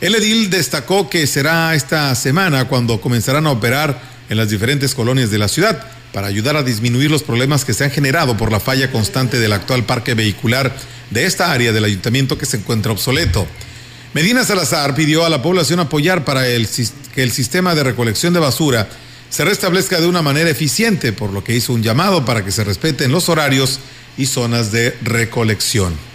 [0.00, 5.30] El edil destacó que será esta semana cuando comenzarán a operar en las diferentes colonias
[5.30, 8.60] de la ciudad para ayudar a disminuir los problemas que se han generado por la
[8.60, 10.74] falla constante del actual parque vehicular
[11.10, 13.46] de esta área del ayuntamiento que se encuentra obsoleto.
[14.14, 18.88] Medina Salazar pidió a la población apoyar para que el sistema de recolección de basura
[19.28, 22.64] se restablezca de una manera eficiente, por lo que hizo un llamado para que se
[22.64, 23.80] respeten los horarios
[24.16, 26.09] y zonas de recolección.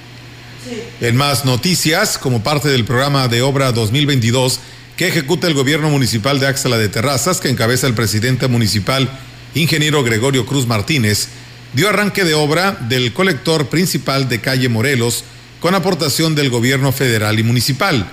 [1.01, 4.59] En más noticias, como parte del programa de obra 2022
[4.95, 9.09] que ejecuta el gobierno municipal de Axala de Terrazas, que encabeza el presidente municipal,
[9.53, 11.27] ingeniero Gregorio Cruz Martínez,
[11.73, 15.25] dio arranque de obra del colector principal de calle Morelos
[15.59, 18.09] con aportación del gobierno federal y municipal.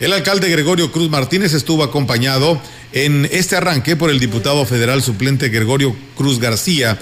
[0.00, 2.60] El alcalde Gregorio Cruz Martínez estuvo acompañado
[2.92, 6.98] en este arranque por el diputado federal suplente Gregorio Cruz García,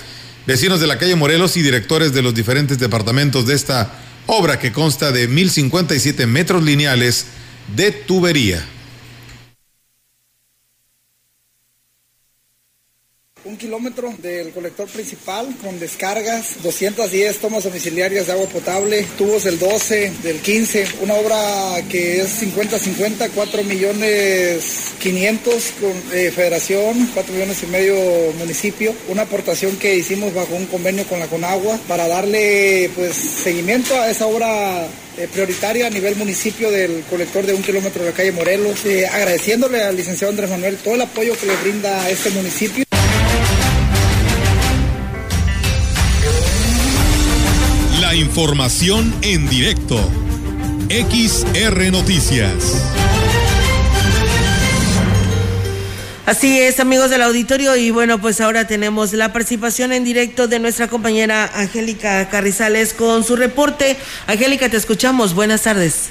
[0.46, 3.92] vecinos de la calle Morelos y directores de los diferentes departamentos de esta
[4.26, 7.26] obra que consta de 1.057 metros lineales
[7.74, 8.64] de tubería.
[13.44, 19.58] Un kilómetro del colector principal con descargas, 210 tomas domiciliarias de agua potable, tubos del
[19.58, 27.34] 12, del 15, una obra que es 50-50, 4 millones 500 con eh, federación, 4
[27.34, 27.96] millones y medio
[28.38, 33.94] municipio, una aportación que hicimos bajo un convenio con la Conagua para darle pues seguimiento
[33.94, 34.86] a esa obra
[35.18, 39.06] eh, prioritaria a nivel municipio del colector de un kilómetro de la calle Morelos, eh,
[39.06, 42.84] agradeciéndole al licenciado Andrés Manuel todo el apoyo que le brinda a este municipio.
[48.32, 49.98] Información en directo.
[50.88, 52.82] XR Noticias.
[56.24, 60.60] Así es, amigos del auditorio, y bueno, pues ahora tenemos la participación en directo de
[60.60, 63.98] nuestra compañera Angélica Carrizales con su reporte.
[64.26, 65.34] Angélica, te escuchamos.
[65.34, 66.10] Buenas tardes.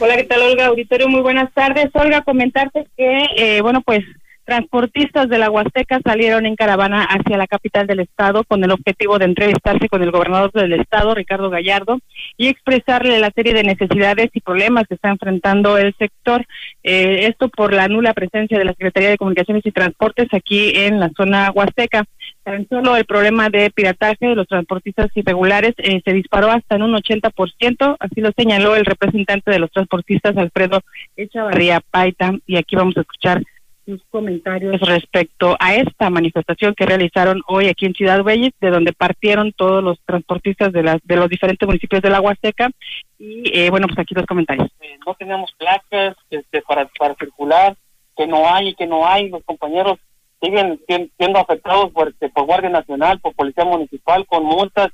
[0.00, 0.66] Hola, ¿qué tal, Olga?
[0.66, 1.88] Auditorio, muy buenas tardes.
[1.94, 4.04] Olga, comentarte que, eh, bueno, pues
[4.44, 9.18] Transportistas de la Huasteca salieron en caravana hacia la capital del estado con el objetivo
[9.18, 12.00] de entrevistarse con el gobernador del estado, Ricardo Gallardo,
[12.36, 16.44] y expresarle la serie de necesidades y problemas que está enfrentando el sector.
[16.82, 20.98] Eh, esto por la nula presencia de la Secretaría de Comunicaciones y Transportes aquí en
[20.98, 22.04] la zona Huasteca.
[22.42, 26.82] Tan solo el problema de pirataje de los transportistas irregulares eh, se disparó hasta en
[26.82, 30.80] un 80%, así lo señaló el representante de los transportistas, Alfredo
[31.16, 33.42] Echavarría Paita, y aquí vamos a escuchar
[33.84, 38.92] sus comentarios respecto a esta manifestación que realizaron hoy aquí en Ciudad Valles, de donde
[38.92, 42.70] partieron todos los transportistas de las de los diferentes municipios de la Huasteca
[43.18, 44.68] y eh, bueno pues aquí los comentarios.
[44.80, 47.76] Eh, no tenemos placas este, para para circular,
[48.16, 49.98] que no hay y que no hay los compañeros
[50.40, 54.88] siguen sien- siendo afectados por, este, por Guardia Nacional, por Policía Municipal, con multas.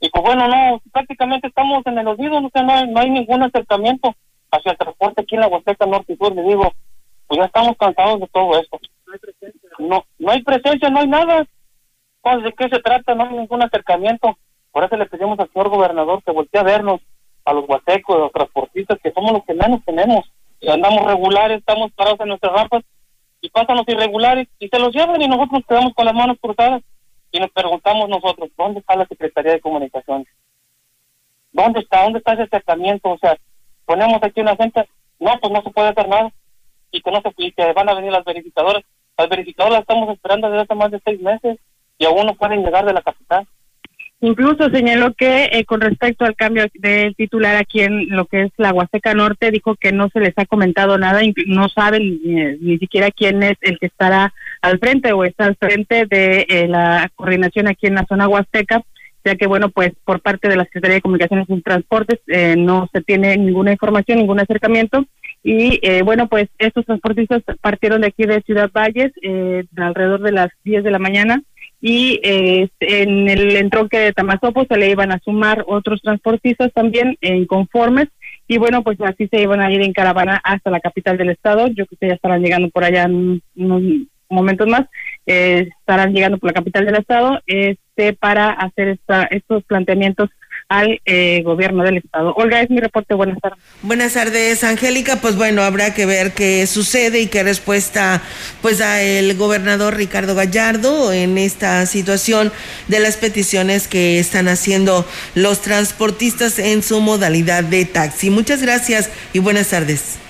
[0.00, 3.08] Y pues bueno, no, prácticamente estamos en el olvido, no, sé, no, hay, no hay
[3.10, 4.14] ningún acercamiento
[4.50, 6.34] hacia el transporte aquí en la Huasteca Norte y Sur.
[6.34, 6.72] Le digo,
[7.26, 8.78] pues ya estamos cansados de todo esto.
[9.78, 11.46] No, no hay presencia, no hay nada.
[12.22, 13.14] Pues, ¿De qué se trata?
[13.14, 14.36] No hay ningún acercamiento.
[14.72, 17.00] Por eso le pedimos al señor gobernador que voltee a vernos,
[17.44, 20.24] a los huastecos, a los transportistas, que somos los que menos tenemos.
[20.60, 22.82] Y andamos regulares, estamos parados en nuestras rampas
[23.40, 26.38] y pasan los irregulares y se los llevan y nosotros nos quedamos con las manos
[26.40, 26.82] cruzadas
[27.30, 30.28] y nos preguntamos nosotros, ¿dónde está la Secretaría de Comunicaciones?
[31.52, 32.04] ¿Dónde está?
[32.04, 33.10] ¿Dónde está ese acercamiento?
[33.10, 33.36] O sea,
[33.84, 36.32] ponemos aquí una gente, no, pues no se puede hacer nada
[36.94, 38.82] y se y que van a venir las verificadoras.
[39.16, 41.58] Las verificadoras las estamos esperando desde hace más de seis meses
[41.98, 43.46] y aún no pueden llegar de la capital.
[44.20, 48.52] Incluso señaló que eh, con respecto al cambio del titular aquí en lo que es
[48.56, 52.78] la Huasteca Norte, dijo que no se les ha comentado nada, no saben ni, ni
[52.78, 54.32] siquiera quién es el que estará
[54.62, 58.82] al frente o está al frente de eh, la coordinación aquí en la zona Huasteca,
[59.26, 62.88] ya que, bueno, pues por parte de la Secretaría de Comunicaciones y Transportes eh, no
[62.92, 65.04] se tiene ninguna información, ningún acercamiento.
[65.44, 70.32] Y eh, bueno, pues estos transportistas partieron de aquí de Ciudad Valles eh, alrededor de
[70.32, 71.42] las 10 de la mañana.
[71.82, 77.18] Y eh, en el entronque de Tamazopo se le iban a sumar otros transportistas también
[77.20, 78.08] inconformes
[78.46, 81.66] y bueno pues así se iban a ir en caravana hasta la capital del estado.
[81.68, 83.82] Yo creo que ya estarán llegando por allá en unos
[84.28, 84.86] momentos más.
[85.26, 90.30] Eh, estarán llegando por la capital del estado este para hacer esta, estos planteamientos
[90.68, 95.16] al eh, gobierno del estado Olga es mi reporte buenas tardes Buenas tardes, Angélica.
[95.16, 98.22] Pues bueno, habrá que ver qué sucede y qué respuesta
[98.62, 102.50] pues da el gobernador Ricardo Gallardo en esta situación
[102.88, 108.30] de las peticiones que están haciendo los transportistas en su modalidad de taxi.
[108.30, 110.23] Muchas gracias y buenas tardes.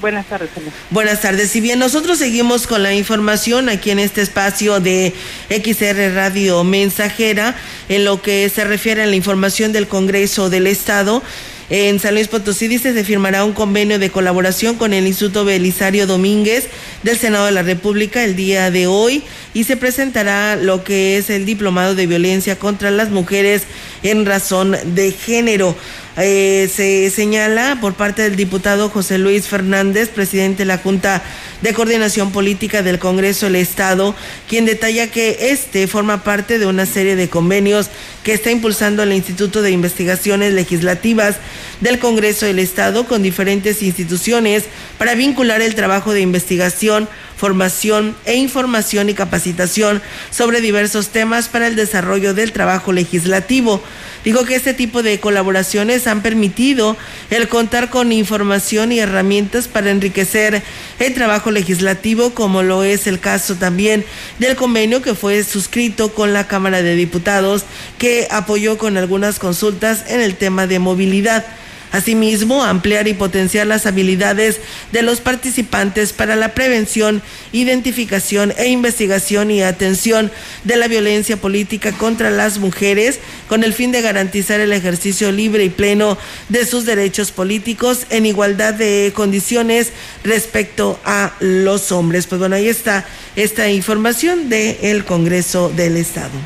[0.00, 0.70] Buenas tardes Olga.
[0.90, 1.50] Buenas tardes.
[1.50, 5.14] Si bien nosotros seguimos con la información aquí en este espacio de
[5.48, 7.56] XR Radio Mensajera,
[7.88, 11.22] en lo que se refiere a la información del Congreso del Estado,
[11.70, 16.06] en San Luis Potosí dice se firmará un convenio de colaboración con el Instituto Belisario
[16.06, 16.68] Domínguez
[17.02, 19.22] del Senado de la República el día de hoy
[19.52, 23.64] y se presentará lo que es el diplomado de violencia contra las mujeres
[24.02, 25.76] en razón de género.
[26.20, 31.22] Eh, se señala por parte del diputado José Luis Fernández, presidente de la Junta
[31.62, 34.16] de Coordinación Política del Congreso del Estado,
[34.48, 37.88] quien detalla que este forma parte de una serie de convenios
[38.24, 41.36] que está impulsando el Instituto de Investigaciones Legislativas
[41.80, 44.64] del Congreso del Estado con diferentes instituciones
[44.98, 47.08] para vincular el trabajo de investigación,
[47.38, 53.82] formación e información y capacitación sobre diversos temas para el desarrollo del trabajo legislativo.
[54.24, 56.96] Digo que este tipo de colaboraciones han permitido
[57.30, 60.62] el contar con información y herramientas para enriquecer
[60.98, 64.04] el trabajo legislativo, como lo es el caso también
[64.40, 67.64] del convenio que fue suscrito con la Cámara de Diputados,
[67.98, 71.46] que apoyó con algunas consultas en el tema de movilidad.
[71.92, 74.60] Asimismo, ampliar y potenciar las habilidades
[74.92, 77.22] de los participantes para la prevención,
[77.52, 80.30] identificación e investigación y atención
[80.64, 85.64] de la violencia política contra las mujeres con el fin de garantizar el ejercicio libre
[85.64, 86.18] y pleno
[86.48, 89.92] de sus derechos políticos en igualdad de condiciones
[90.24, 92.26] respecto a los hombres.
[92.26, 96.38] Pues bueno, ahí está esta información del Congreso del Estado.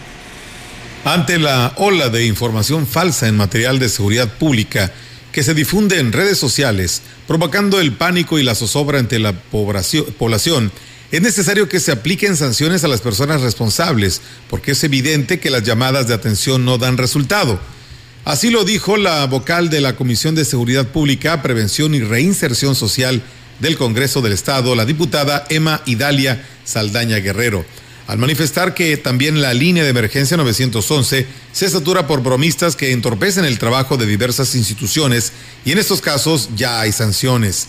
[1.05, 4.93] Ante la ola de información falsa en material de seguridad pública
[5.33, 10.71] que se difunde en redes sociales, provocando el pánico y la zozobra entre la población,
[11.11, 15.63] es necesario que se apliquen sanciones a las personas responsables, porque es evidente que las
[15.63, 17.59] llamadas de atención no dan resultado.
[18.25, 23.23] Así lo dijo la vocal de la Comisión de Seguridad Pública, Prevención y Reinserción Social
[23.59, 27.65] del Congreso del Estado, la diputada Emma Idalia Saldaña Guerrero
[28.07, 33.45] al manifestar que también la línea de emergencia 911 se satura por bromistas que entorpecen
[33.45, 35.33] el trabajo de diversas instituciones
[35.65, 37.69] y en estos casos ya hay sanciones.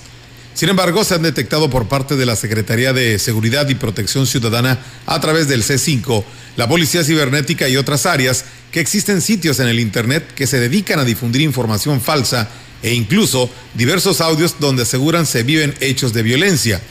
[0.54, 4.80] Sin embargo, se han detectado por parte de la Secretaría de Seguridad y Protección Ciudadana
[5.08, 6.24] a través del C5,
[6.58, 11.00] la Policía Cibernética y otras áreas que existen sitios en el Internet que se dedican
[11.00, 12.50] a difundir información falsa
[12.84, 16.82] e incluso diversos audios donde aseguran se viven hechos de violencia.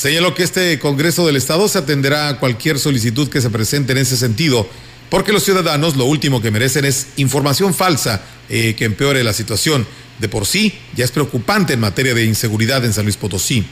[0.00, 3.98] Señaló que este Congreso del Estado se atenderá a cualquier solicitud que se presente en
[3.98, 4.66] ese sentido,
[5.10, 9.86] porque los ciudadanos lo último que merecen es información falsa eh, que empeore la situación.
[10.18, 13.62] De por sí, ya es preocupante en materia de inseguridad en San Luis Potosí.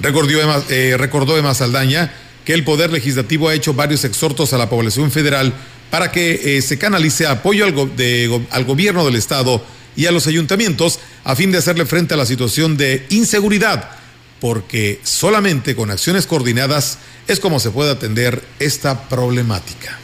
[0.00, 2.10] Recordó Emma, eh, recordó Saldaña
[2.46, 5.52] que el Poder Legislativo ha hecho varios exhortos a la población federal
[5.90, 9.62] para que eh, se canalice apoyo al, go de, al gobierno del Estado
[9.94, 13.90] y a los ayuntamientos a fin de hacerle frente a la situación de inseguridad
[14.40, 19.98] porque solamente con acciones coordinadas es como se puede atender esta problemática.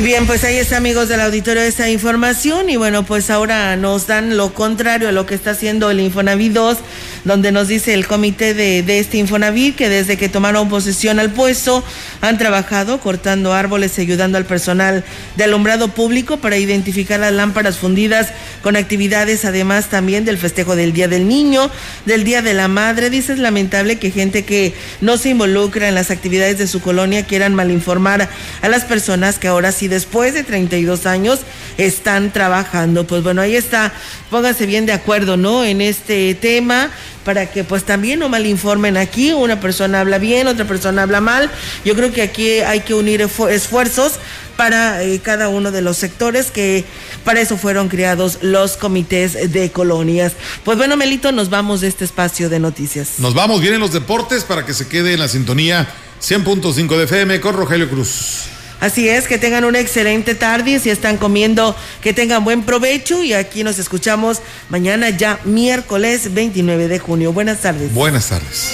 [0.00, 2.70] Bien, pues ahí está, amigos del auditorio, esa información.
[2.70, 6.52] Y bueno, pues ahora nos dan lo contrario a lo que está haciendo el Infonavit
[6.52, 6.78] 2,
[7.24, 11.30] donde nos dice el comité de, de este Infonavit que desde que tomaron posesión al
[11.30, 11.84] puesto
[12.20, 15.04] han trabajado cortando árboles y ayudando al personal
[15.36, 18.28] de alumbrado público para identificar las lámparas fundidas
[18.62, 21.70] con actividades, además también del festejo del Día del Niño,
[22.06, 23.10] del Día de la Madre.
[23.10, 27.26] Dice es lamentable que gente que no se involucra en las actividades de su colonia
[27.26, 28.28] quieran malinformar
[28.62, 31.40] a las personas que ahora sí después de 32 años
[31.78, 33.06] están trabajando.
[33.06, 33.92] Pues bueno, ahí está,
[34.30, 35.64] pónganse bien de acuerdo, ¿no?
[35.64, 36.90] En este tema
[37.24, 41.50] para que pues también no malinformen aquí, una persona habla bien, otra persona habla mal.
[41.84, 44.14] Yo creo que aquí hay que unir esfuerzos
[44.56, 46.84] para eh, cada uno de los sectores que
[47.24, 50.32] para eso fueron creados los comités de colonias.
[50.64, 53.18] Pues bueno, Melito, nos vamos de este espacio de noticias.
[53.18, 55.88] Nos vamos, vienen los deportes para que se quede en la sintonía
[56.20, 58.44] 100.5 de FM con Rogelio Cruz.
[58.82, 63.32] Así es, que tengan una excelente tarde, si están comiendo, que tengan buen provecho y
[63.32, 67.32] aquí nos escuchamos mañana ya miércoles 29 de junio.
[67.32, 67.94] Buenas tardes.
[67.94, 68.72] Buenas tardes.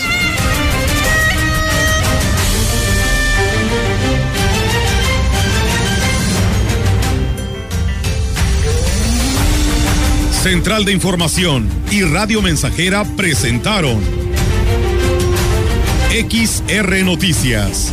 [10.43, 14.01] Central de Información y Radio Mensajera presentaron
[16.09, 17.93] XR Noticias.